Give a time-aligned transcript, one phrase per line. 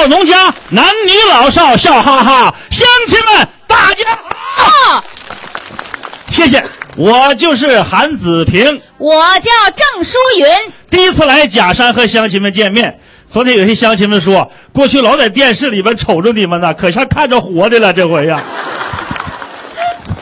[0.00, 2.54] 到农家，男女老少笑哈哈。
[2.70, 5.04] 乡亲们，大家好！
[6.30, 6.64] 谢谢，
[6.96, 10.72] 我就是韩子平，我叫郑淑云。
[10.88, 12.98] 第一次来假山和乡亲们见面。
[13.28, 17.92] 昨天有些乡亲们说，过去老在电视里边瞅着你们呢，可像看着活的了。
[17.92, 18.42] 这回呀，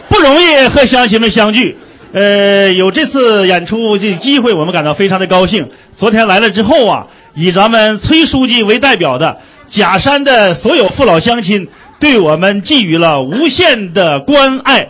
[0.09, 1.79] 不容易和乡亲们相聚。
[2.13, 5.69] 呃，有这次演出这机会，我们感到非常的高兴。
[5.97, 9.39] 昨天来了之后啊，以咱们崔书记为代表的
[9.69, 11.69] 假山的所有父老乡亲，
[12.01, 14.89] 对我们寄予了无限的关爱。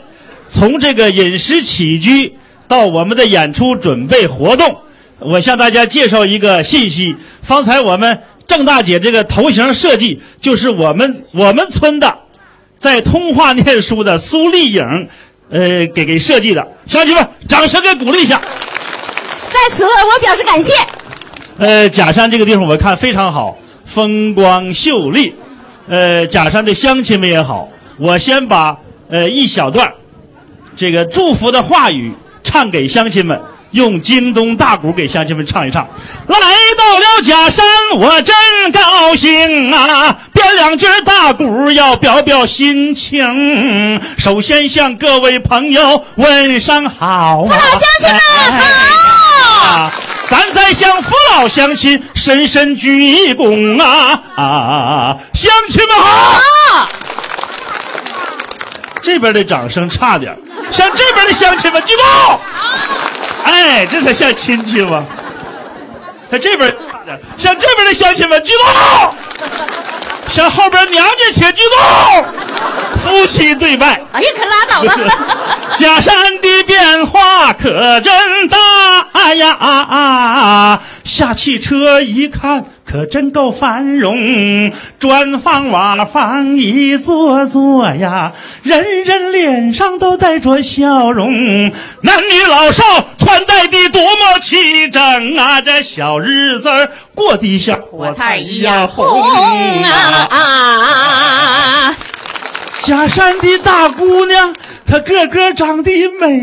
[0.48, 2.36] 从这个饮食起居
[2.68, 4.78] 到我们的演出准备活动。
[5.18, 7.16] 我向大家介绍一个信息。
[7.42, 12.18] 方才我们郑大姐这个头型设计，就是我们我们村的，
[12.78, 15.08] 在通化念书的苏丽颖，
[15.50, 16.68] 呃，给给设计的。
[16.86, 18.40] 乡亲们，掌声给鼓励一下。
[18.40, 20.72] 在此，我表示感谢。
[21.58, 23.58] 呃，假山这个地方我看非常好，
[23.92, 25.34] 风光秀丽。
[25.88, 28.78] 呃，假山的乡亲们也好，我先把
[29.10, 29.94] 呃一小段
[30.76, 32.12] 这个祝福的话语
[32.44, 33.40] 唱给乡亲们。
[33.70, 35.88] 用京东大鼓给乡亲们唱一唱。
[36.26, 38.34] 来到了假山，我真
[38.72, 40.18] 高兴啊！
[40.32, 44.00] 编两句大鼓要表表心情。
[44.16, 47.46] 首先向各位朋友问声好啊！
[47.46, 48.08] 父老乡亲
[48.54, 48.62] 们
[49.60, 49.92] 好！
[50.30, 54.22] 咱再向父老乡亲深深鞠一躬啊！
[54.36, 56.88] 啊，乡亲们好！
[59.02, 60.36] 这边的掌声差点，
[60.70, 62.38] 向这边的乡亲们鞠躬。
[63.44, 65.06] 哎，这才像亲戚嘛？
[66.30, 69.12] 在这边差点，向这边的乡亲们鞠躬，
[70.28, 72.24] 向后边娘家且鞠躬，
[73.02, 74.02] 夫妻对拜。
[74.12, 75.26] 哎呀，可拉倒吧！
[75.76, 78.56] 假山的变化可真大
[79.12, 79.56] 哎呀！
[79.58, 82.66] 啊啊下汽车一看。
[82.90, 88.32] 可真够繁荣，砖房瓦房一座座呀，
[88.62, 92.82] 人人脸上都带着笑容，男女老少
[93.18, 95.60] 穿戴的多么齐整啊！
[95.60, 96.70] 这小日子
[97.14, 99.20] 过得像火太一样红
[100.30, 101.94] 啊！
[102.84, 104.54] 假山的大姑娘，
[104.86, 106.38] 她个个长得美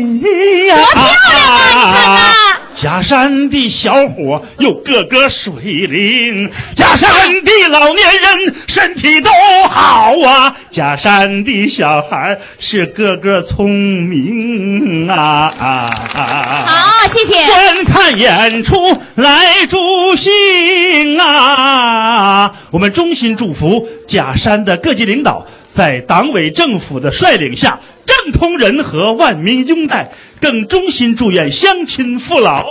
[0.68, 1.74] 呀，多漂亮啊！
[1.74, 2.55] 你看看。
[2.76, 7.10] 假山的小伙又个个水灵，假山
[7.42, 9.30] 的老年人身体都
[9.70, 15.50] 好啊，假山的小孩是个个聪明啊！
[15.56, 17.34] 好，谢谢。
[17.46, 18.76] 观看演出
[19.14, 22.56] 来助兴啊！
[22.72, 30.12] 我们衷心祝福假山的各级领导在党委政府的率领下，政通人和，万民拥戴。
[30.40, 32.64] 更衷心祝愿乡亲父老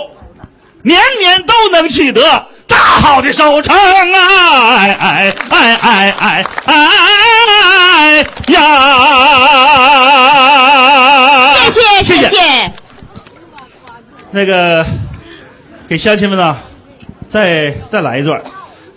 [0.82, 4.76] 年年都能取得大好的收成啊！
[4.76, 8.62] 哎哎哎哎哎哎呀！
[11.70, 12.72] 谢谢谢谢。
[14.30, 14.86] 那个
[15.88, 16.58] 给乡亲们呢，
[17.28, 18.42] 再再来一段。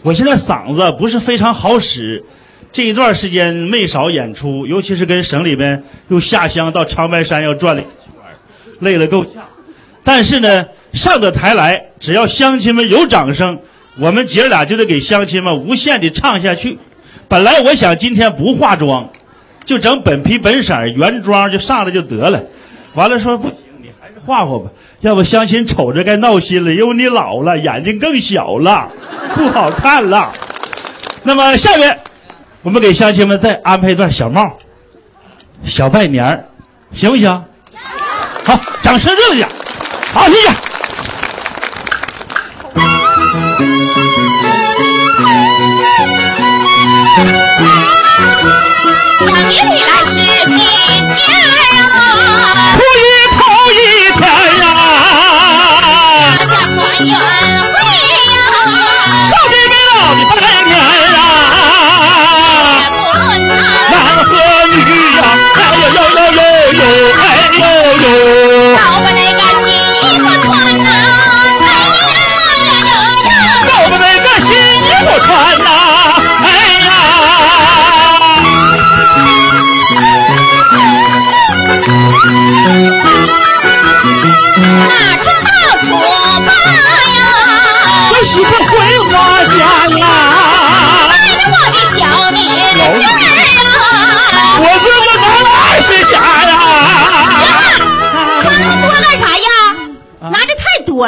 [0.02, 2.26] 我现在嗓子不是非常好使，
[2.72, 7.84] 这一段时间没少演出，尤其是跟省里边又下乡到长白山要转了。
[8.80, 9.44] 累了够呛，
[10.04, 13.60] 但是呢，上的台来，只要乡亲们有掌声，
[14.00, 16.80] 我们姐俩就得给乡亲们无限的唱下去。
[17.28, 19.10] 本来我想今天不化妆，
[19.66, 22.44] 就整本皮本色原装就上来就得了。
[22.96, 24.72] 完了说不行，你还是化化吧，
[25.02, 28.92] 要不乡亲瞅着该闹心了，因为你老了，眼睛更小了，
[29.36, 30.32] 不好看了。
[31.24, 32.00] 那么下面，
[32.64, 34.58] 我们给乡亲们再安排一段小帽，
[35.66, 36.46] 小拜年
[36.94, 37.44] 行不行？
[38.50, 39.50] 好，掌声热烈点！
[40.12, 40.79] 好，谢谢。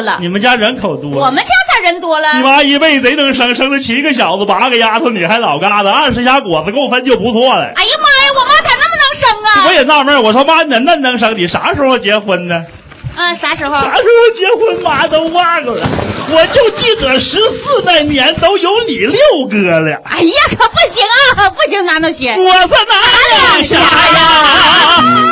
[0.02, 2.34] 多了，你们家人口多，我们家咋人多了。
[2.38, 7.72] 你妈一辈子贼能生，生了七个小子，八个丫头，你还老疙瘩，二十家果子够分就不错了。
[7.76, 9.68] 哎呀妈呀，我妈咋那么能生啊？
[9.68, 12.66] 我也纳闷，我说妈，你那能生，你啥时候结婚呢？
[13.14, 13.76] 嗯，啥时候？
[13.76, 14.84] 啥时候结婚？
[14.84, 20.02] 妈都忘了，我就记得十四那年都有你六哥了。
[20.06, 21.06] 哎呀，可不行
[21.36, 22.34] 啊，不行，哪能行？
[22.36, 23.84] 我在哪里下呀？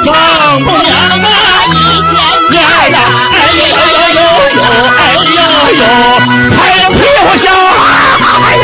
[0.06, 0.92] 丈母娘
[1.24, 1.30] 啊，
[1.72, 1.78] 一
[2.10, 2.12] 千
[2.52, 2.62] 年
[2.92, 2.98] 呀！
[3.32, 3.99] 哎呦呦呦呦，
[4.72, 5.22] 哎呦
[5.80, 5.84] 呦，
[6.56, 6.60] 拍
[6.92, 7.50] 屁股笑。
[8.42, 8.64] 哎呀，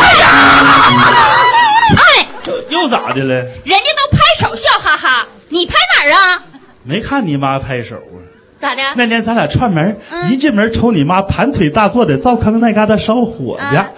[0.00, 0.22] 哎呀！
[1.96, 2.26] 哎，
[2.68, 3.34] 又咋的了？
[3.34, 6.42] 人家都拍手笑哈哈，你拍哪儿啊？
[6.82, 8.18] 没看你妈拍手啊？
[8.60, 8.82] 咋的？
[8.96, 10.00] 那天咱俩串门，
[10.30, 13.90] 一进门瞅你妈盘腿大坐的灶坑那嘎达烧火去，啊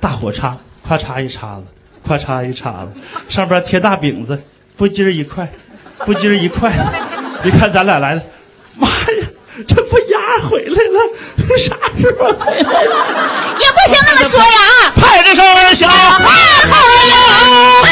[0.00, 1.66] 大火叉，咔嚓一叉子，
[2.06, 2.88] 咔嚓一叉子，
[3.28, 4.42] 上边贴大饼子，
[4.76, 5.48] 不筋儿一块，
[5.98, 6.72] 不筋儿一块。
[7.44, 8.22] 你看咱俩来了，
[8.76, 8.94] 妈呀，
[9.68, 10.18] 这不丫
[10.48, 10.98] 回来了？
[11.58, 12.94] 啥时候回来了？
[13.60, 14.46] 也不行那么说呀
[14.86, 14.92] 啊！
[14.96, 15.42] 派着手
[15.74, 16.72] 笑，哈哈呀！
[16.72, 16.76] 哎
[17.08, 17.91] 呀呀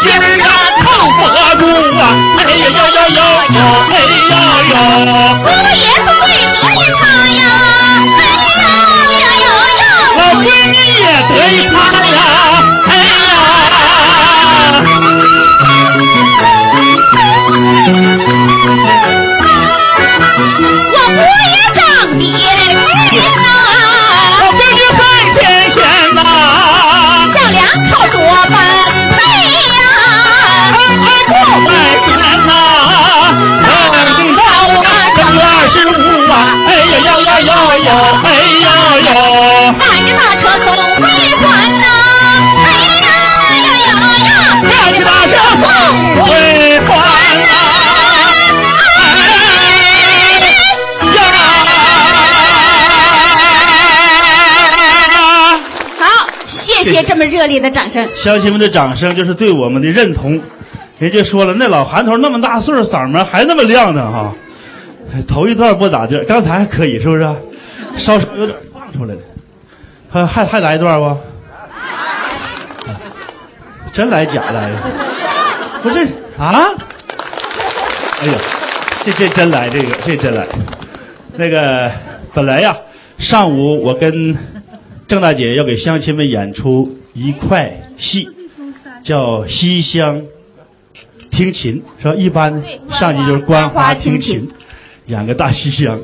[0.00, 0.27] 小鸡
[57.18, 58.08] 么热烈的掌声。
[58.16, 60.40] 乡亲们的掌声就是对我们的认同。
[60.98, 64.34] 人家说了，那老韩头那么大岁数，嗓门还那么亮呢哈。
[65.28, 67.22] 头一段不咋地，刚才还可以，是不是？
[67.96, 69.20] 稍稍有点放出来了。
[70.10, 71.16] 还还还来一段不？
[73.92, 74.76] 真来假来的？
[75.82, 76.00] 不是
[76.38, 76.74] 啊？
[78.20, 78.34] 哎呀，
[79.04, 80.46] 这这真来，这个这真来。
[81.36, 81.92] 那个
[82.34, 82.76] 本来呀，
[83.18, 84.36] 上午我跟
[85.06, 88.28] 郑大姐要给乡亲们演出一块戏，
[89.02, 90.22] 叫《西厢
[91.30, 92.14] 听琴》，是吧？
[92.14, 94.50] 一般上去就是观花听琴，
[95.06, 95.98] 演个大西厢。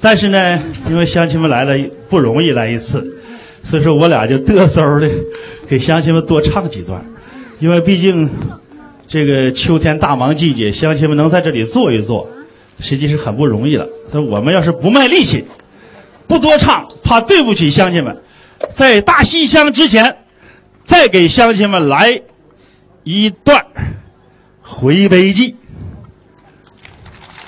[0.00, 1.76] 但是呢，因为乡亲们来了
[2.08, 3.20] 不容易来一次，
[3.64, 5.10] 所以说我俩就嘚瑟的
[5.68, 7.04] 给乡亲们多唱几段，
[7.58, 8.30] 因为毕竟
[9.08, 12.30] 这个秋天大忙季节，乡亲们能在这里坐一坐，
[12.78, 13.88] 实际是很不容易的。
[14.12, 15.46] 所以我们要是不卖力气，
[16.28, 18.22] 不多唱，怕对不起乡亲们。
[18.74, 20.16] 在大西厢之前，
[20.88, 22.22] 再给乡亲们来
[23.04, 23.66] 一段
[24.62, 25.54] 回杯记。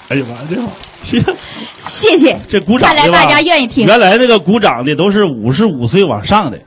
[0.08, 0.70] 哎呀妈，这好，
[1.02, 1.34] 谢谢。
[1.78, 3.86] 谢谢，这鼓掌的吧看来大家愿意听。
[3.86, 6.60] 原来那个鼓掌的都是五十五岁往上的，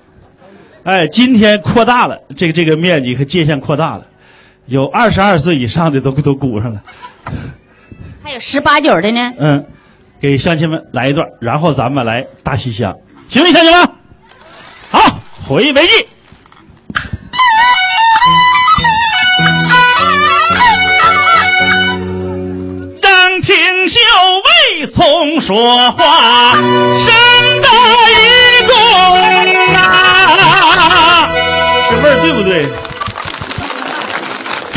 [0.84, 4.08] 哎，今天扩大了，这个这个面积和界限扩大了，
[4.66, 6.82] 有二十二岁以上的都都鼓上了。
[8.24, 9.34] 还有十八九的呢。
[9.38, 9.68] 嗯，
[10.20, 12.98] 给乡亲们来一段，然后咱们来大西厢，
[13.30, 13.90] 行不行，乡亲们？
[14.90, 16.08] 好，回杯记。
[23.46, 24.00] 张廷秀
[24.72, 26.62] 未从说话，生
[27.62, 27.68] 得
[28.10, 28.74] 一公
[29.76, 29.78] 啊，
[31.90, 32.72] 这味儿对不对？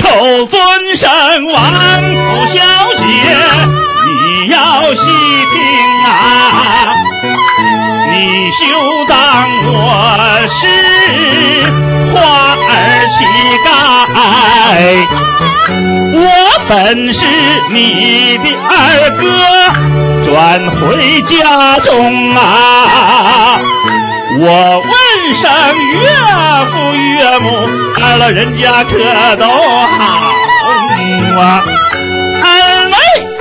[0.02, 1.08] 口尊声
[1.46, 2.58] 王府小
[2.96, 3.04] 姐，
[4.04, 4.56] 你要
[4.94, 5.56] 细听
[6.04, 6.11] 啊！
[8.12, 8.66] 你休
[9.08, 9.14] 当
[9.62, 9.70] 我
[10.50, 10.61] 是
[16.68, 17.25] 本是
[17.70, 19.25] 你的二哥，
[20.25, 20.35] 转
[20.76, 22.40] 回家中啊！
[24.38, 24.42] 我
[24.80, 24.90] 问
[25.37, 25.49] 声
[25.92, 25.96] 岳
[26.73, 27.46] 父岳母，
[28.02, 28.90] 二老人家可
[29.37, 29.96] 都好
[31.40, 31.62] 啊？
[32.42, 32.44] 安
[32.90, 32.94] 慰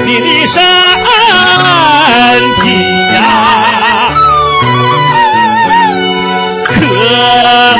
[0.05, 0.61] 你的身
[2.61, 2.63] 体
[3.15, 3.17] 呀、
[6.63, 6.71] 可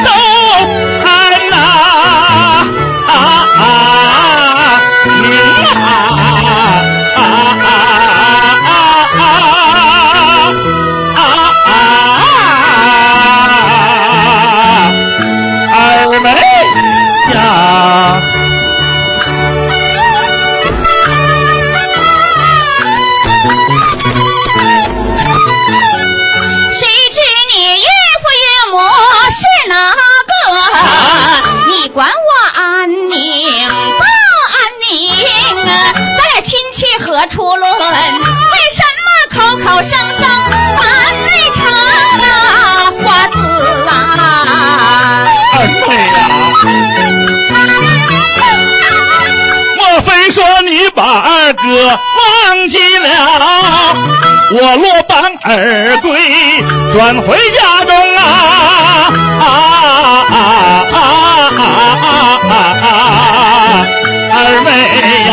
[0.04, 0.10] 都
[51.88, 53.08] 忘记了？
[54.52, 56.64] 我落榜而归，
[56.94, 58.20] 转回家中啊
[59.42, 59.44] 啊！
[64.38, 64.68] 二妹
[65.28, 65.32] 呀，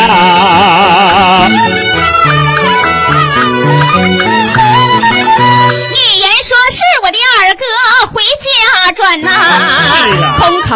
[5.91, 7.63] 你言说是我的二哥
[8.15, 8.47] 回家
[8.93, 9.29] 转呐、
[10.39, 10.71] 空口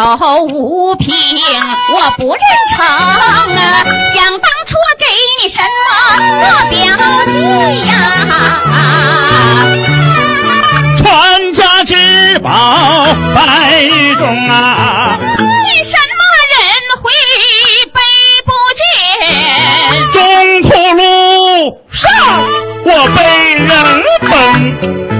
[0.45, 1.15] 无凭，
[1.93, 2.39] 我不认
[2.75, 3.45] 成啊！
[4.13, 5.05] 想当初我给
[5.41, 5.65] 你什么
[6.41, 6.75] 做标
[7.31, 7.33] 记
[7.87, 7.89] 呀？
[10.97, 12.49] 传家之宝
[13.33, 15.23] 百日中啊，为
[15.85, 16.19] 什么
[16.51, 16.59] 人
[17.01, 17.09] 会
[17.93, 17.99] 背
[18.43, 18.83] 不见？
[20.11, 21.01] 中途路
[21.89, 22.11] 上
[22.83, 23.19] 我被
[23.55, 23.71] 人
[24.29, 25.16] 崩。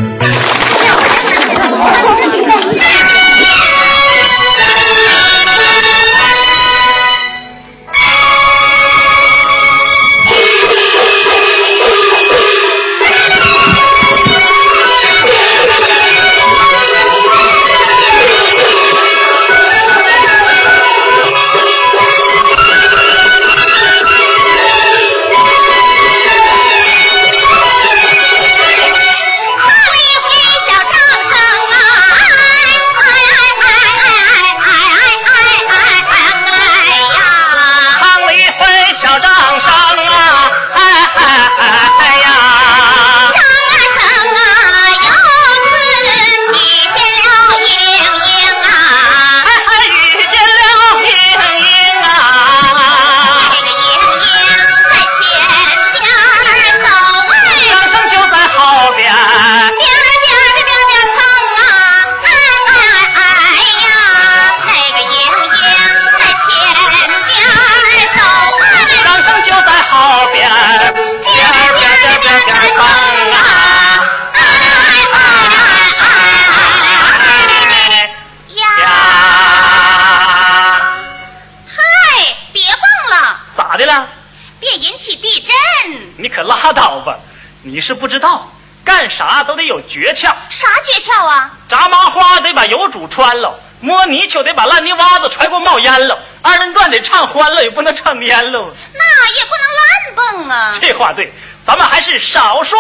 [87.63, 88.51] 你是不知道，
[88.85, 90.33] 干啥都得有诀窍。
[90.49, 91.51] 啥诀窍啊？
[91.67, 98.73] 炸麻花得把油煮穿了，摸泥鳅得把烂泥洼子揣过冒烟了，二人转得唱欢了，也不能唱蔫喽。
[98.93, 101.33] 那也不能乱蹦啊，这话对，
[101.65, 102.79] 咱们还是少说。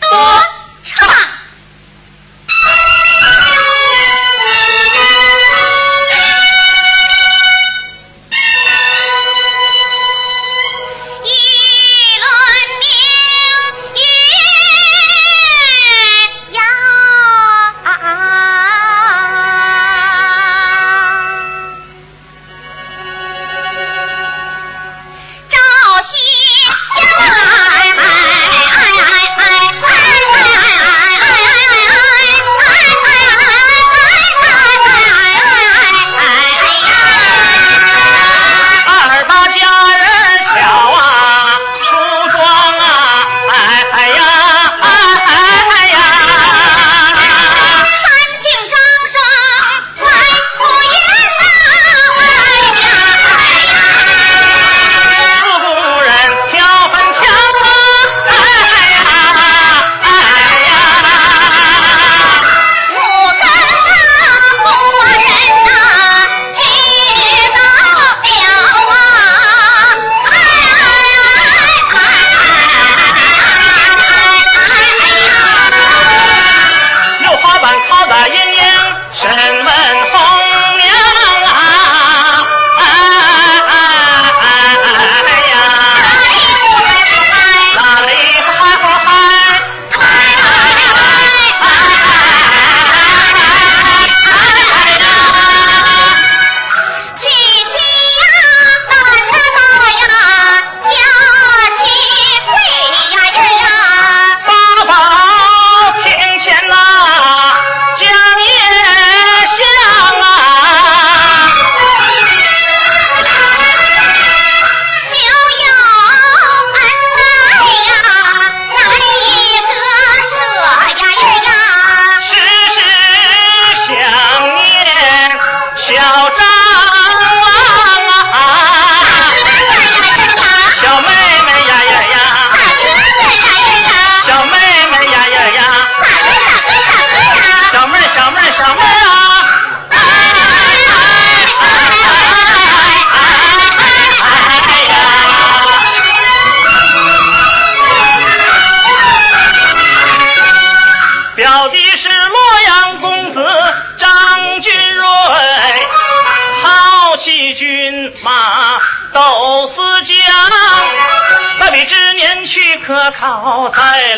[0.00, 0.44] 多
[0.84, 1.08] 唱。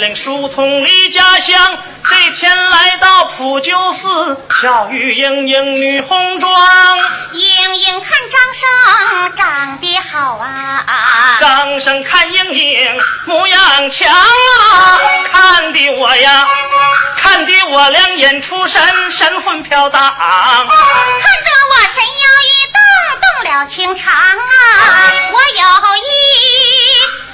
[0.09, 1.79] 带领书童离家乡。
[2.09, 6.99] 这天来到普救寺，巧遇英英女红妆。
[7.33, 14.99] 英英看张生长得好啊，张生看英英模样强啊，
[15.31, 16.49] 看的我呀，
[17.19, 20.01] 看的我两眼出神，神魂飘荡。
[20.01, 20.71] 看着
[21.71, 22.81] 我神摇一动，
[23.21, 24.23] 动了情长啊！
[25.33, 26.48] 我有意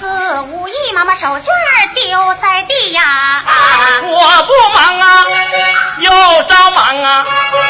[0.04, 1.40] 四五一，妈妈手绢
[1.94, 3.42] 丢在地呀。
[4.02, 5.24] 我不忙啊，
[5.98, 6.12] 又
[6.42, 7.26] 着忙啊，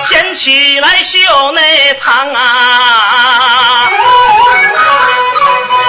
[0.08, 1.20] 捡起来绣
[1.52, 3.88] 那堂啊。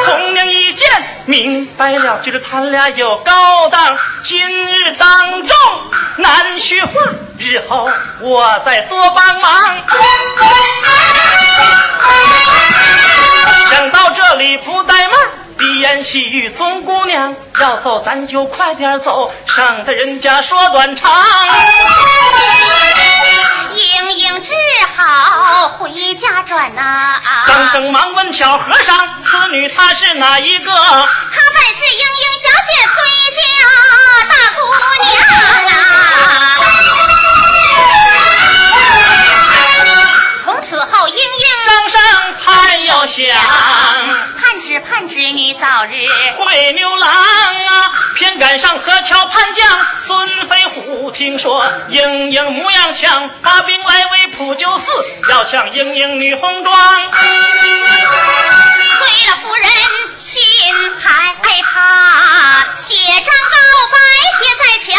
[0.05, 0.87] 红娘一见
[1.25, 3.97] 明白了，就是他俩有高档。
[4.23, 5.57] 今日当众
[6.17, 6.91] 难学话，
[7.39, 9.77] 日后我再多帮忙。
[13.71, 15.19] 想到这里不怠慢，
[15.57, 21.23] 低言细语，宗姑娘要走咱就快点走，省得人家说短长。
[23.73, 24.51] 英英只
[24.95, 30.71] 好回家转呐、张生忙问小和尚，此女她是哪一个？
[30.71, 32.93] 她本是英英小姐崔
[33.35, 33.39] 家
[34.29, 34.59] 大姑
[35.03, 35.07] 娘
[35.69, 36.14] 啊。
[40.65, 41.21] 此后，莺莺
[41.63, 42.01] 声声
[42.43, 43.27] 盼又想。
[44.41, 46.07] 盼只盼织女早日
[46.39, 51.11] 会牛郎啊，偏赶上河桥盼将孙飞虎。
[51.11, 54.91] 听说莺莺模样强，发兵来围普救寺，
[55.29, 57.11] 要抢莺莺女红妆。
[59.15, 59.65] 为了夫人
[60.19, 60.43] 心
[60.99, 61.47] 害怕，
[62.75, 63.55] 写张告
[63.93, 63.97] 白
[64.39, 64.91] 贴在墙，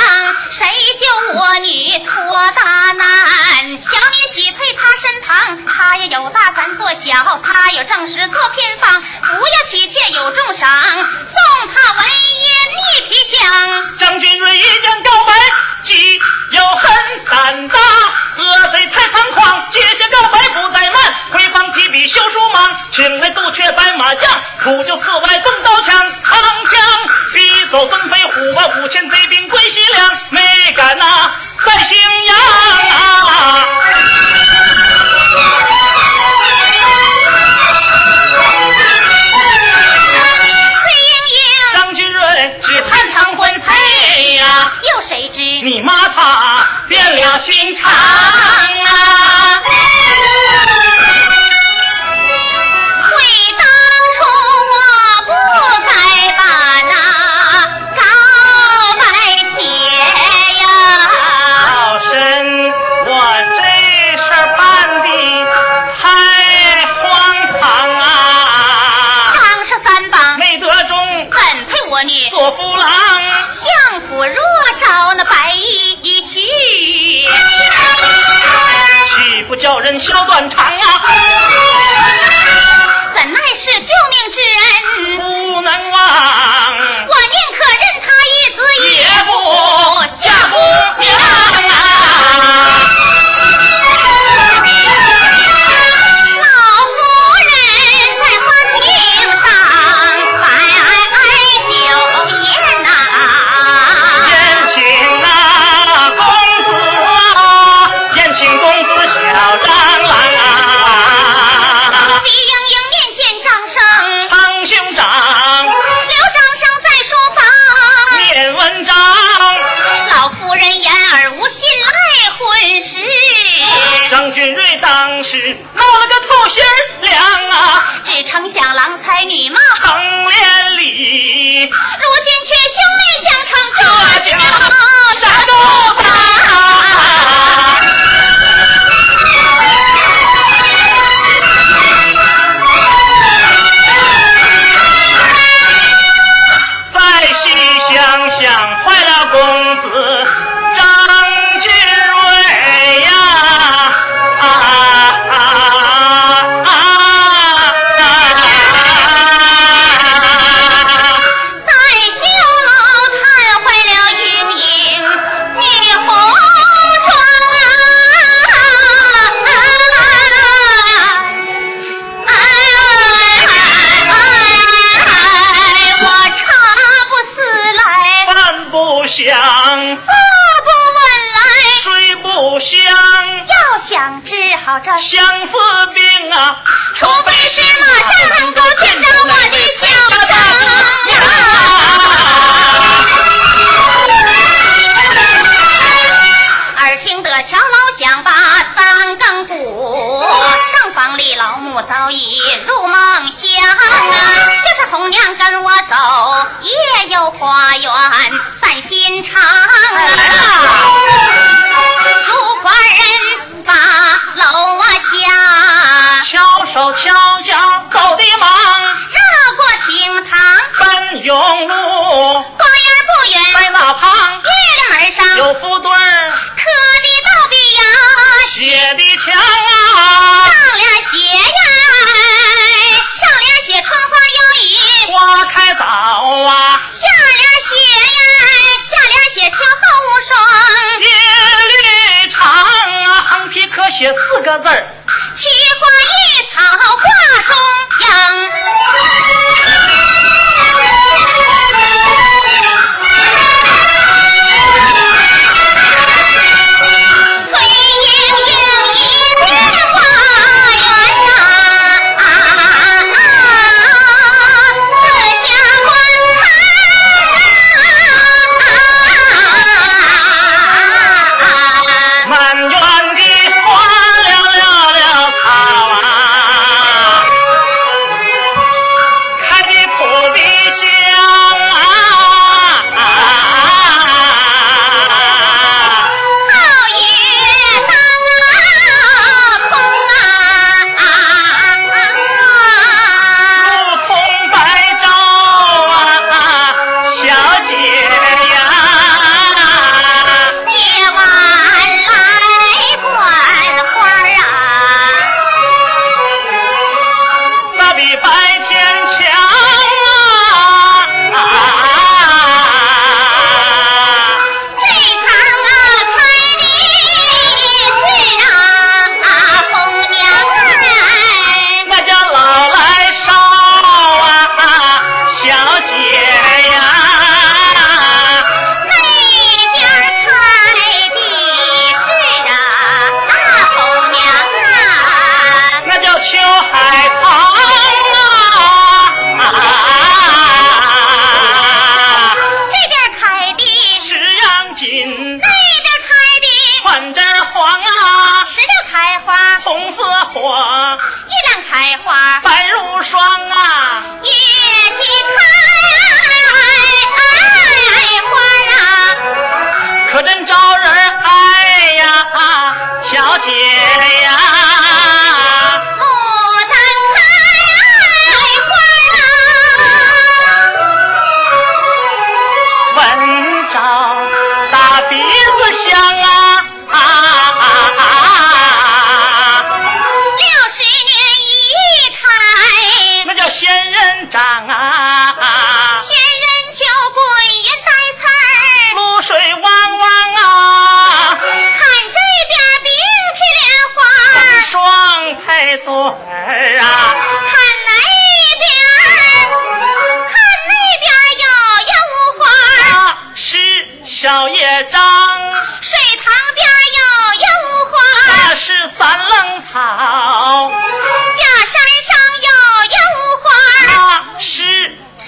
[0.53, 0.65] 谁
[0.99, 1.05] 救
[1.39, 3.83] 我女脱大难？
[3.83, 12.47] 小女喜配他身旁，他也有大咱做小，他有正室做偏房，不要妻妾有重赏，送他为姻
[12.97, 13.99] 一匹香。
[13.99, 15.35] 张君瑞一将告白，
[15.87, 16.21] 既
[16.51, 16.91] 有很
[17.31, 24.29] 胆大，恶贼太猖狂，接下告白不怠慢，回房提笔休书忙，请来杜鹃白马将，
[24.65, 26.81] 普救寺外动刀枪，长枪
[27.33, 31.31] 逼走孙飞虎啊，五千贼兵归西凉，没敢呐、
[31.65, 31.95] 在荥
[32.27, 32.37] 阳
[32.91, 33.69] 啊。
[44.17, 49.63] 配呀、又谁知你妈她变了心肠啊！
[79.99, 80.86] 削断肠啊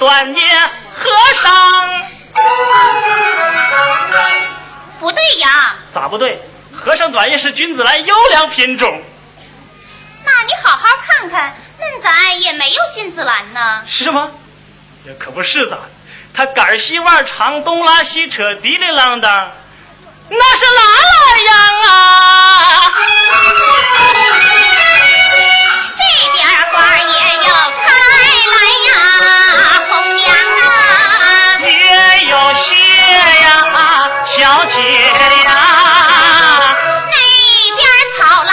[0.08, 1.10] 短年和
[1.42, 2.02] 尚
[5.00, 6.40] 不对呀，咋不对？
[6.72, 9.02] 和尚短也是君子兰优良品种。
[10.24, 13.84] 那你好好看看，那咱也没有君子兰呢。
[13.86, 14.30] 是吗？
[15.18, 15.78] 可不是的，
[16.32, 19.52] 他杆细腕长，东拉西扯，滴里啷当。
[20.30, 20.80] 那是老
[21.12, 22.92] 老样啊。
[25.98, 27.27] 这点，花二爷。
[34.68, 35.50] 结呀，
[37.10, 37.16] 那
[37.76, 37.80] 边
[38.18, 38.52] 草来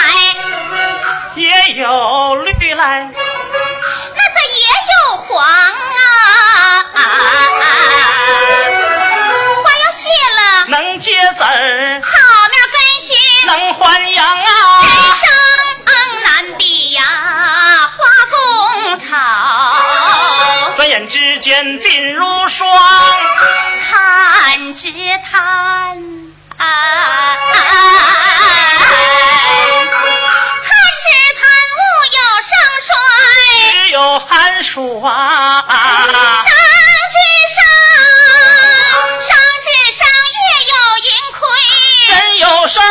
[1.36, 4.63] 也有绿来，那个也
[5.12, 5.49] 有黄啊。
[9.63, 10.04] 花要谢
[10.36, 12.08] 了能结籽儿，草
[12.51, 13.08] 苗根须
[13.47, 14.45] 能还阳啊。
[20.86, 22.69] 眨眼之间鬓如霜
[23.89, 24.91] 弹之
[25.32, 25.98] 弹
[26.58, 27.38] 哎
[31.74, 31.82] 物
[32.13, 32.21] 有
[33.74, 37.17] 只有寒暑啊之
[37.56, 37.58] 生
[39.21, 39.67] 生之
[39.98, 40.06] 生
[40.67, 41.41] 有盈亏
[42.10, 42.84] 人有生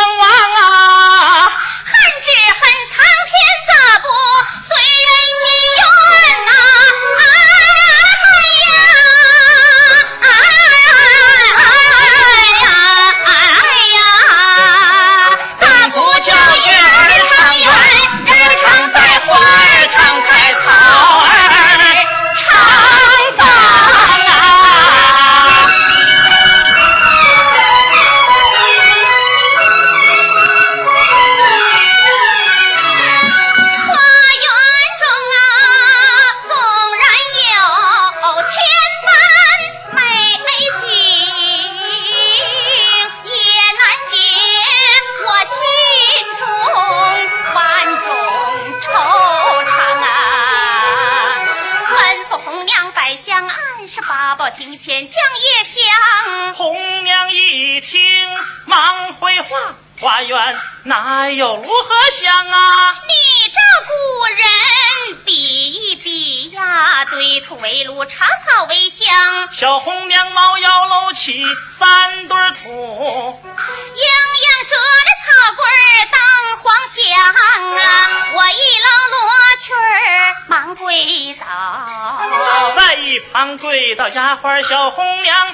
[83.95, 85.47] 旁跪倒丫鬟小红娘，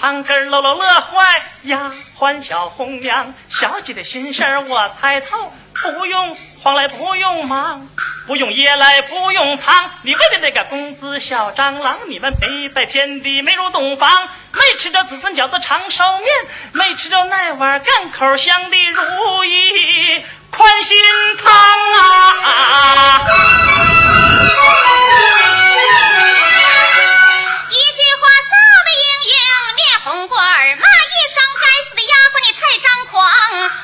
[0.00, 7.86] 旁根儿喽喽乐坏，丫鬟小红娘，小姐的心事我猜透，不用慌来不用忙，
[8.26, 14.10] 不用掖来不用藏，你为了那个公子小蟑螂，你们陪在天地没入洞房，
[14.54, 16.28] 没吃着子孙饺子长寿面，
[16.72, 20.96] 没吃着那碗干口香的如意宽心
[21.44, 21.52] 汤
[21.98, 23.26] 啊！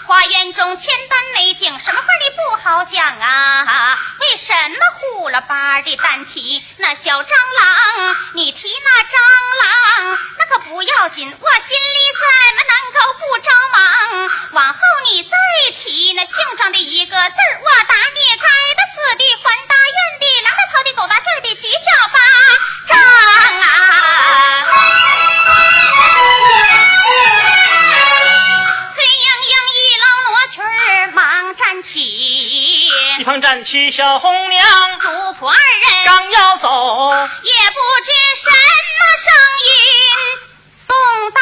[0.07, 3.99] 花园中千般美景，什么话你不好讲啊？
[4.21, 8.17] 为什么呼了巴的单提那小蟑螂？
[8.35, 9.17] 你提那蟑
[9.63, 13.83] 螂，那可不要紧，我心里怎么能够不着忙？
[14.53, 14.79] 往后
[15.11, 15.37] 你再
[15.81, 22.19] 提那姓张的一个字，我打你该的死的，还大院的，狼大头的，狗大拽的，徐小巴
[22.87, 23.96] 掌啊！
[33.19, 36.05] 一旁站起小红娘，主仆二人。
[36.05, 36.69] 刚要走。
[37.43, 39.33] 也不知什么声
[39.65, 39.73] 音。
[40.75, 40.95] 送
[41.31, 41.41] 到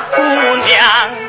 [0.00, 1.21] 姑娘。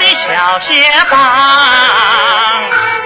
[0.00, 2.99] 的小鞋帮。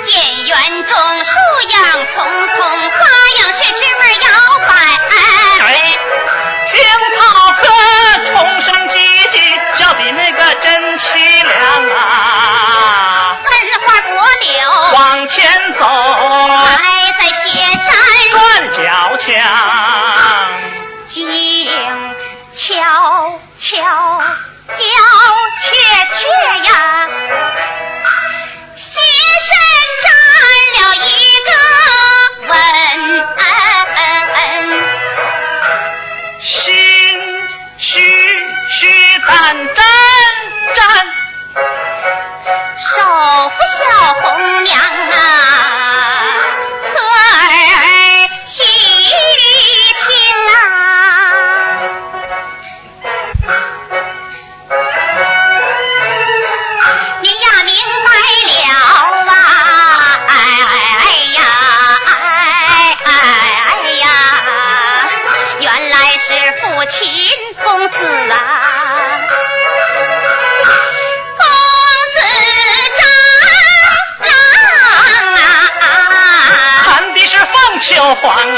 [78.15, 78.54] Bapak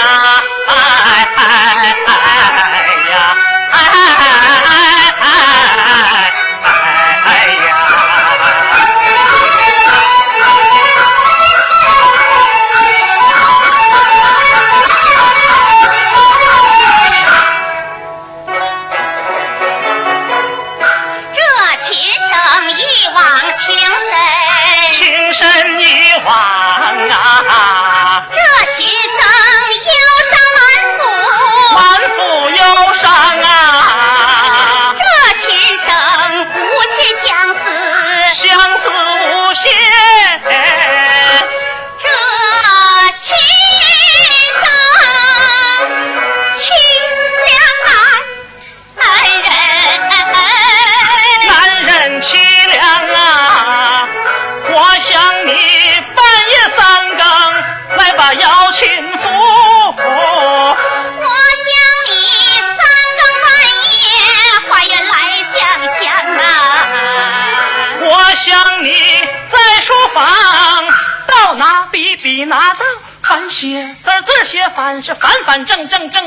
[75.64, 76.25] 正正正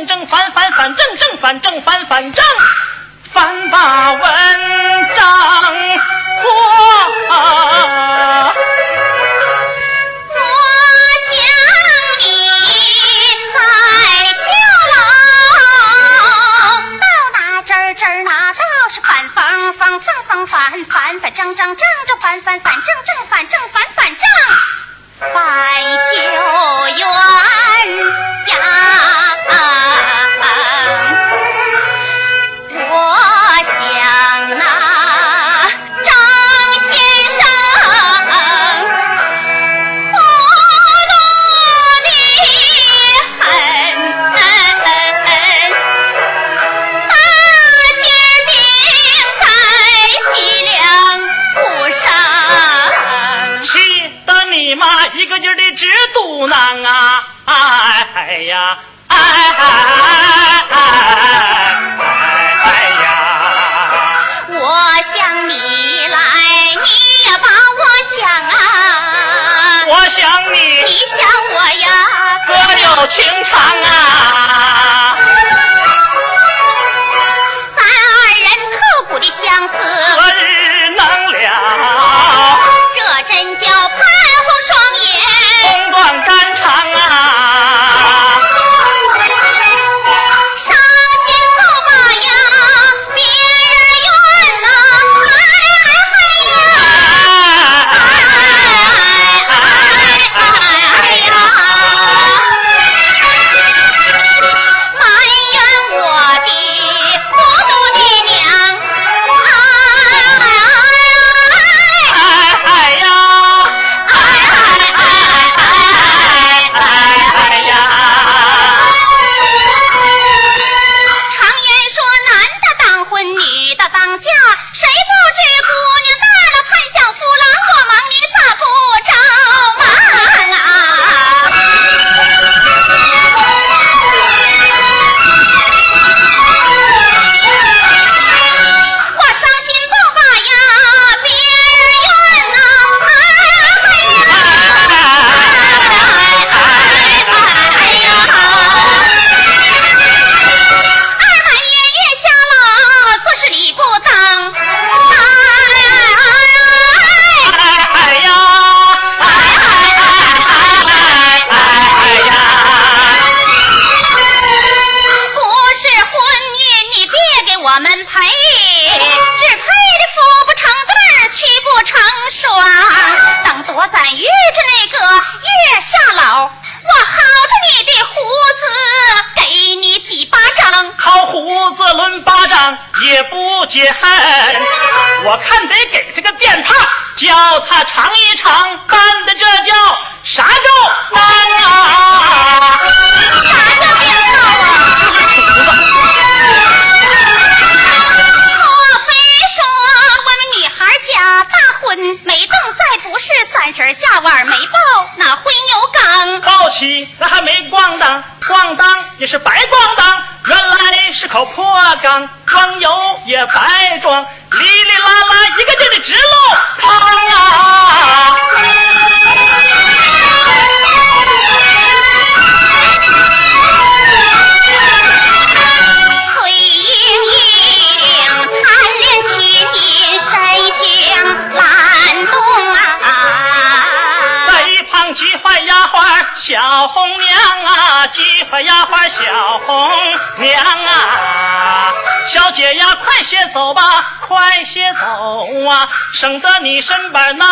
[243.20, 243.82] 快些走吧，
[244.30, 247.48] 快些走啊，省得你身板囊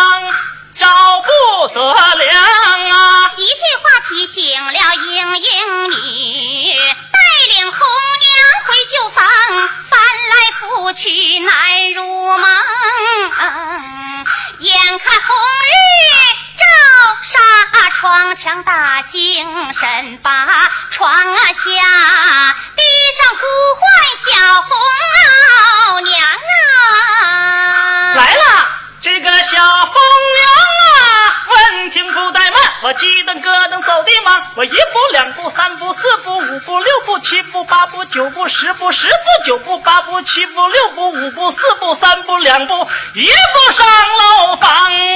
[0.74, 3.32] 找不得了啊！
[3.36, 6.74] 一句话提醒了莺莺女，
[7.12, 7.18] 带
[7.54, 7.86] 领红
[8.24, 8.32] 娘
[8.64, 9.26] 回绣房，
[9.90, 12.48] 翻来覆去难入梦，
[14.60, 15.68] 眼看红日。
[17.22, 17.38] 纱
[17.90, 22.82] 窗墙打精神把床啊下地
[23.16, 23.42] 上呼
[23.74, 23.82] 唤
[24.16, 24.78] 小红
[25.96, 26.47] 袄娘
[32.80, 34.52] 我鸡蛋哥能走的吗？
[34.54, 34.76] 我一步
[35.12, 39.14] 两步三步四步五步六步七步八步九步十步十步
[39.44, 43.86] 九步八步七步六步五步四步三步两步一步上
[44.46, 44.70] 楼房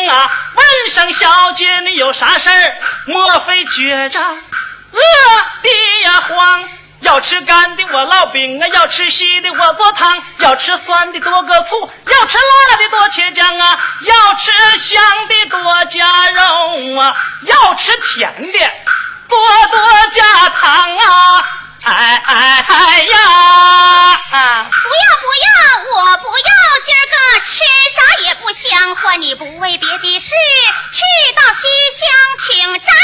[0.08, 0.30] 啊！
[0.56, 2.74] 问声小姐，你有啥事儿？
[3.06, 5.00] 莫非觉着饿
[5.62, 6.64] 的呀慌？
[7.03, 18.70] 要吃干的我烙饼啊，要吃稀的我做汤，要吃酸的多个醋，要吃辣的多切姜啊，要吃香的多加肉啊，要吃甜的
[19.28, 19.38] 多
[19.70, 19.80] 多
[20.12, 21.44] 加糖啊！
[21.85, 23.16] 哎哎哎呀！
[24.70, 25.51] 不要不要，
[25.95, 26.51] 我不要，
[26.85, 27.59] 今儿个吃
[27.97, 28.95] 啥也不香。
[28.97, 31.03] 唤你不为别的事，去
[31.35, 31.66] 到西
[31.99, 32.09] 厢
[32.39, 32.95] 请张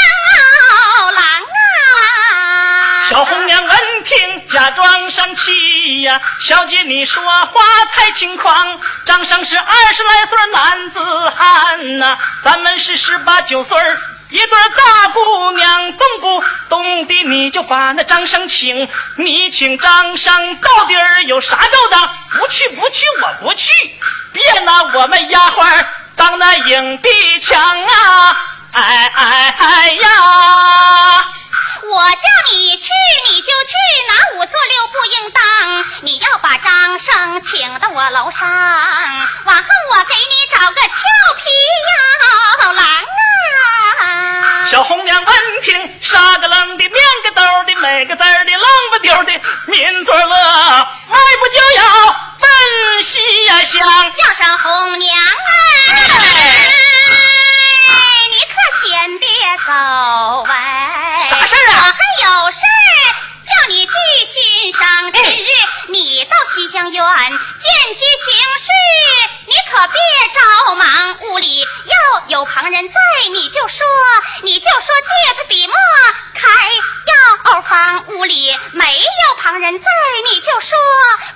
[0.69, 3.09] 老郎啊！
[3.09, 7.51] 小红娘闻听，假装生气呀，小姐你说话
[7.93, 10.99] 太轻狂，张生是二十来岁男子
[11.35, 13.77] 汉呐，咱们是十八九岁
[14.29, 22.07] 一对大姑娘，动不动的你就把那张生请，你请张生到底儿有啥招当？
[22.37, 23.71] 不去不去，我不去，
[24.31, 27.09] 别拿我们丫鬟当那影壁
[27.39, 28.37] 墙啊！
[28.73, 30.07] 哎哎哎呀！
[31.81, 32.87] 我叫你去
[33.29, 33.73] 你就去，
[34.07, 35.85] 哪五做六不应当。
[36.01, 40.87] 你要把张生请到我楼上，往后我给你找个俏
[41.35, 41.49] 皮
[41.89, 43.28] 要郎啊！
[44.71, 46.93] 小红娘闻听，傻个愣的，面
[47.23, 49.31] 个兜的，每个字的，愣不丢的，
[49.65, 51.83] 抿嘴乐，迈步就要
[52.37, 53.81] 奔西呀乡。
[54.11, 55.25] 叫声红娘啊！
[57.87, 57.97] 哎
[58.29, 59.27] 你可先别
[59.65, 59.73] 走
[60.43, 60.53] 喂，
[61.29, 62.69] 啥事儿啊我还有事儿
[63.43, 63.49] 叫
[64.25, 65.11] 心上。
[65.11, 65.47] 今日
[65.89, 68.69] 你到西厢院见机行事，
[69.47, 69.95] 你可别
[70.33, 71.17] 着忙。
[71.21, 72.95] 屋里要有旁人在，
[73.31, 73.85] 你就说，
[74.43, 75.75] 你就说借他笔墨
[76.33, 76.47] 开
[77.45, 78.05] 药方。
[78.07, 79.87] 屋里没有旁人在，
[80.31, 80.77] 你就说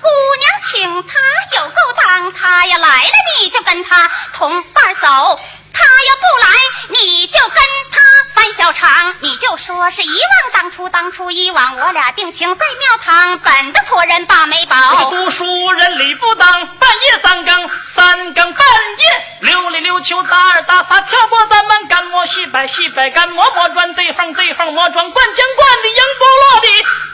[0.02, 0.10] 姑
[0.40, 1.20] 娘请他
[1.58, 5.40] 有够当，他要来了你就跟他同伴走。
[5.74, 6.48] 他要不来，
[6.90, 8.02] 你就跟他
[8.44, 15.10] 翻小长，你就说是一忘当初，当初一忘，我俩定情在庙堂，怎的托人把媒保。
[15.12, 18.68] 读书人理不当，半夜三更，三更半
[18.98, 26.68] 夜溜里溜秋，打二打仨，挑拨咱们干磨西摆西摆干磨磨砖对缝对缝磨砖灌浆灌的赢不落的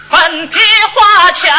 [0.10, 0.60] 粉皮
[0.96, 1.56] 花墙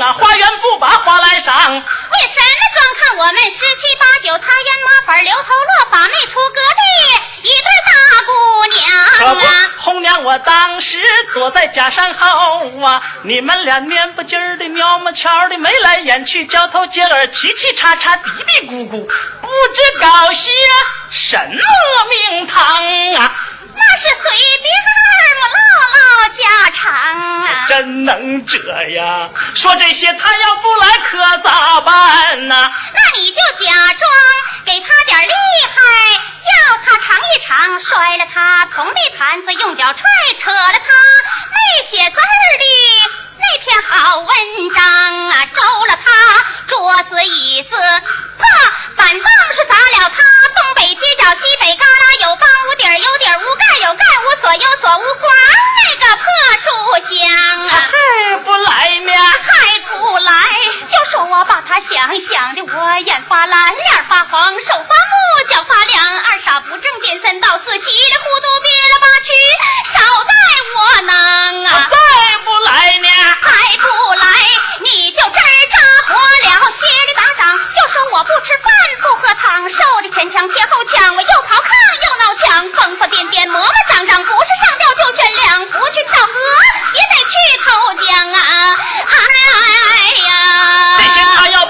[0.00, 1.72] 啊，花园不把花来赏。
[1.72, 8.32] 为什么专看我们十七八九擦烟抹粉留头落发没出格的一对大姑
[9.18, 9.40] 可不？，
[9.78, 10.98] 红娘，我当时
[11.34, 20.50] 躲在假山后啊，你们俩蔫不唧儿的、喵么悄的，眉来眼去，交头接耳，嘁嘁喳喳，嘀嘀咕咕，不知搞些
[21.10, 21.60] 什么
[22.30, 23.34] 名堂啊！
[23.94, 25.58] 那是随便儿么唠
[25.94, 26.82] 唠家常
[27.46, 27.66] 啊。
[27.68, 29.28] 真能这呀！
[29.54, 32.72] 说这些，他要不来可咋办呢？
[32.92, 34.10] 那你就假装
[34.66, 35.32] 给他点厉
[35.68, 35.78] 害，
[36.42, 40.02] 叫他尝一尝，摔了他铜的盘子，用脚踹
[40.40, 40.92] 扯了他
[41.52, 42.64] 没写字儿的
[43.38, 44.28] 那篇好文
[44.74, 46.10] 章啊，周了他
[46.66, 48.44] 桌子椅子，破
[48.96, 50.22] 板凳是砸了他
[50.54, 55.32] 东北街角西北旮旯，有房无底儿有底儿无盖有盖无锁有锁无光
[55.82, 56.24] 那个破
[56.62, 56.66] 书
[57.08, 57.82] 香他啊。
[57.90, 59.12] 还不来呢？
[59.12, 60.32] 还不来，
[60.90, 69.32] 就说我把他想想的，我眼发蓝，脸发黄，手发木，脚发凉，二傻不正，颠三倒四，稀里糊涂，憋了八屈，
[69.92, 70.32] 少带
[70.74, 71.90] 我囊啊！
[71.90, 71.96] 再
[72.44, 73.08] 不来呢？
[73.42, 74.26] 还不来，
[74.80, 75.76] 你就吱喳
[76.06, 76.86] 活了，歇
[78.12, 81.68] 我不吃饭不喝汤，受的前腔贴后腔，我又跑炕
[82.04, 86.32] 又闹墙，疯疯癫癫磨磨张张，不是上吊就悬梁，不去跳河
[86.92, 87.34] 也得去
[87.64, 88.38] 投江啊！
[89.06, 89.12] 哎
[90.22, 90.83] 呀，这些他要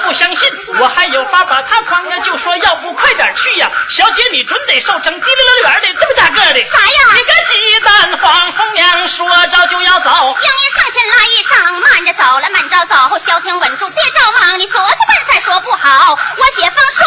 [0.04, 6.62] 不相信，我还有法把他诓呀，就说要不快点去呀，小姐你准得受成滴溜溜圆的这么大个的。
[6.62, 14.58] 啥呀你个鸡蛋黄红娘说着就要走，英英上前拉一上，慢着走了，慢着走，消停稳住，别着忙。
[14.58, 17.02] 你昨天笨再说不好，我写封书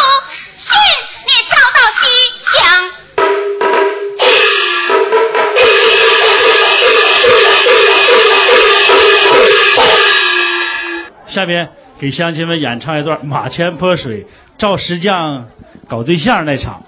[0.58, 0.76] 信，
[1.26, 2.00] 你捎到西
[2.42, 2.90] 厢。
[11.28, 14.26] 下边给乡亲们演唱一段马前泼水
[14.56, 15.48] 赵石匠
[15.88, 16.84] 搞对象那场。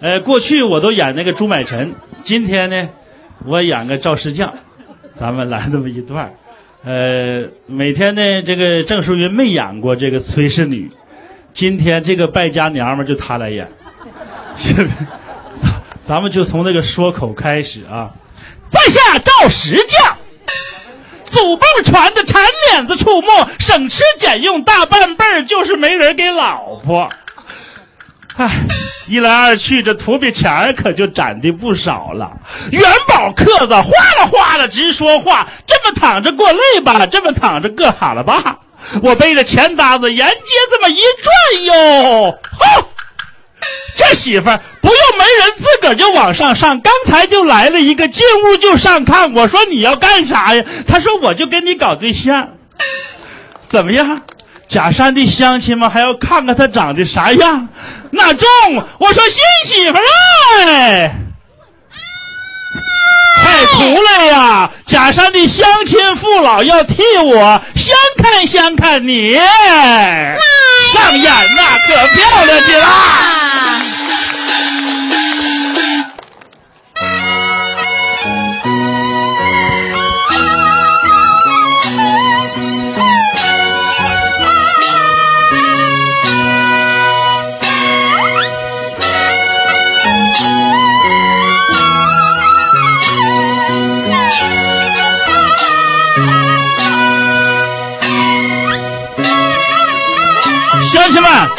[0.00, 1.94] 呃，过去我都演那个朱买臣，
[2.24, 2.88] 今天呢，
[3.44, 4.54] 我演个赵石匠，
[5.12, 6.34] 咱们来这么一段。
[6.84, 10.90] 呃，每天呢，这个郑淑云没演过这个崔氏女，
[11.52, 13.68] 今天这个败家娘们就她来演，
[14.56, 14.88] 是不是？
[15.56, 15.72] 咱
[16.02, 18.10] 咱们就从这个说口开始啊。
[18.68, 20.16] 在下赵石匠，
[21.42, 22.40] 祖辈传的缠
[22.70, 23.28] 脸子出没，
[23.58, 27.08] 省吃俭用大半辈儿就是没人给老婆。
[28.36, 28.60] 唉，
[29.08, 32.34] 一来二去，这土鳖钱儿可就攒的不少了。
[32.70, 33.90] 元宝刻子哗
[34.20, 38.60] 啦哗啦直说话，这么躺着过累吧，这么躺着硌哈了吧。
[39.02, 40.34] 我背着钱搭子沿街
[40.70, 42.88] 这么一转哟，吼！
[43.96, 46.80] 这媳妇儿不用媒人，自个儿就往上上。
[46.80, 49.32] 刚才就来了一个，进屋就上炕。
[49.32, 50.64] 我说你要干啥呀？
[50.88, 52.50] 他说我就跟你搞对象。
[53.68, 54.22] 怎么样？
[54.68, 57.68] 假山的乡亲们还要看看他长得啥样？
[58.10, 58.46] 那中？
[58.98, 60.02] 我说新媳妇儿
[60.60, 61.14] 哎，
[63.42, 64.70] 快出来呀！
[64.86, 69.36] 假山的乡亲父老要替我相看相看你，
[70.92, 73.81] 上演呐，可漂亮极了。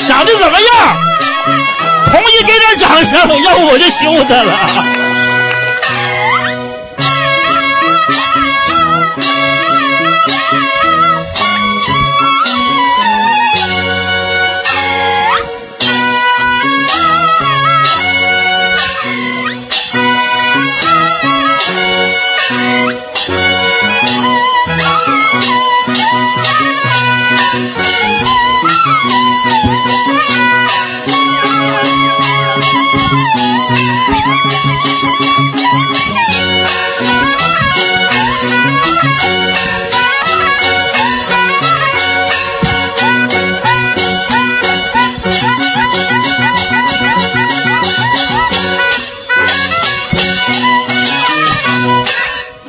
[0.07, 0.69] 长得怎么样？
[2.11, 5.12] 同意给点掌声，要不我就休他了。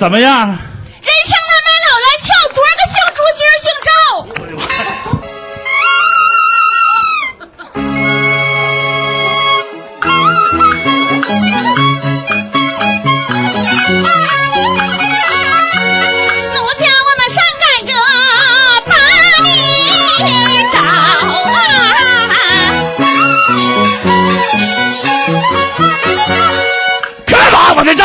[0.05, 0.59] 怎么样？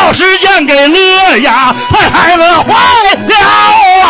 [0.10, 2.74] 把我的赵石匠给乐呀，快孩子坏
[3.28, 3.36] 了
[4.02, 4.08] 啊！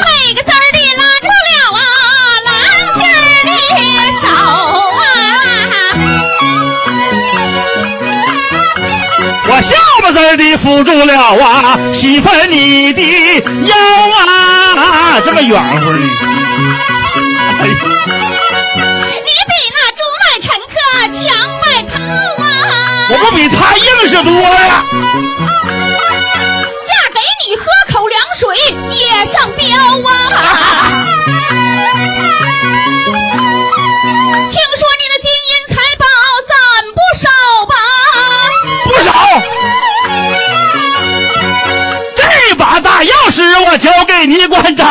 [0.00, 1.80] 那个字儿的拉住了啊，
[2.46, 2.50] 郎
[2.94, 3.14] 君儿
[3.44, 3.50] 的
[4.22, 4.24] 手
[4.96, 5.04] 啊！
[9.48, 13.02] 我下巴子儿的扶住了啊，媳妇儿你的
[13.64, 13.76] 腰
[14.26, 16.06] 啊，这么远乎呢？
[24.22, 24.84] 多呀！
[26.86, 28.56] 嫁给你喝口凉水
[28.94, 29.58] 也上膘
[30.06, 30.08] 啊！
[34.50, 36.04] 听说你的金银财宝
[36.48, 36.54] 攒
[36.94, 37.24] 不少
[37.66, 37.74] 吧？
[38.86, 39.08] 不少。
[42.16, 42.20] 这
[42.56, 43.36] 把大钥匙
[43.66, 44.88] 我交给你管着吧。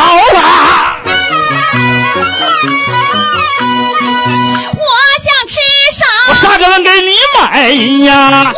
[4.72, 4.82] 我
[5.22, 5.54] 想吃
[5.92, 6.40] 啥我啥？
[6.48, 7.08] 啥个能给你
[7.38, 7.70] 买
[8.06, 8.52] 呀？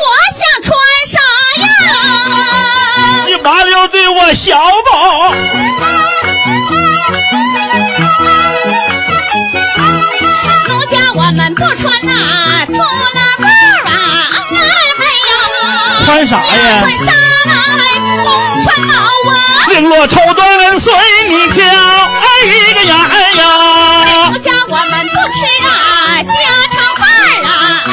[4.35, 5.33] 小宝，
[10.69, 12.79] 奴家我们不穿那粗拉
[13.39, 13.49] 帽
[13.85, 13.91] 啊，
[14.53, 14.57] 哎
[14.99, 15.33] 嘿呀！
[16.05, 17.11] 穿啥呀穿纱
[17.77, 17.83] 来
[18.23, 19.35] 红穿毛啊！
[19.71, 20.93] 绫罗绸缎随
[21.29, 23.43] 你挑，哎一个呀哎呀
[24.31, 25.69] 奴，家我们不吃啊
[26.23, 26.33] 家
[26.71, 27.03] 常饭
[27.45, 27.51] 啊，
[27.87, 27.91] 哎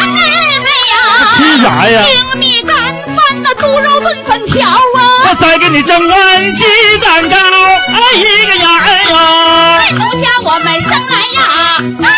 [0.59, 0.93] 嘿呀！
[1.37, 2.75] 吃啥呀精米干
[3.15, 5.04] 饭那猪肉炖粉条啊！
[5.27, 6.63] 我再给你蒸碗鸡
[7.01, 12.14] 蛋糕，哎一个呀哎呀，在奴家我们生来呀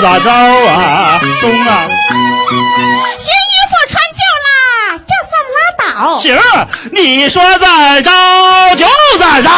[0.00, 1.88] 咋着啊，中啊。
[3.18, 4.50] 新衣服穿旧啦，
[5.06, 6.18] 这算拉倒。
[6.18, 6.28] 行，
[6.92, 8.10] 你说咋着
[8.76, 8.86] 就
[9.18, 9.50] 咋着啦。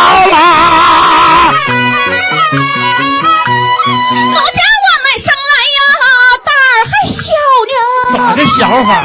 [4.34, 5.80] 老家我们生来呀，
[6.45, 6.59] 胆儿
[6.90, 7.22] 还小
[7.70, 7.74] 呢。
[8.18, 9.01] 咋个小法啊？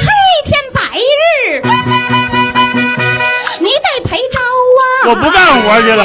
[0.00, 0.06] 黑
[0.44, 1.62] 天白日，
[3.60, 4.80] 你得陪着啊。
[5.06, 6.02] 我不干活去了。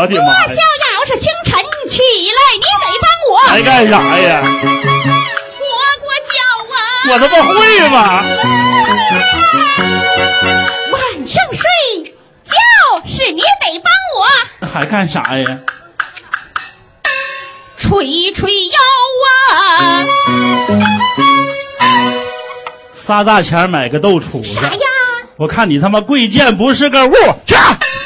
[0.00, 4.42] 我逍遥是清晨起来，你得帮我还干啥呀？
[7.10, 8.22] 我他妈会吗？
[10.92, 11.64] 晚上睡
[12.44, 12.54] 觉
[13.06, 15.58] 是你得帮我还干啥呀？
[17.76, 18.78] 吹吹腰
[19.26, 20.04] 啊。
[22.92, 24.78] 仨大钱买个豆杵子啥，呀？
[25.36, 27.14] 我看你他妈贵贱不是个物，
[27.46, 27.56] 去，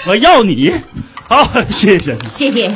[0.07, 0.81] 我要你。
[1.33, 2.29] 好，谢谢你。
[2.29, 2.71] 谢谢。